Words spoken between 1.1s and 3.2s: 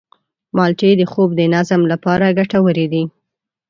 خوب د نظم لپاره ګټورې دي.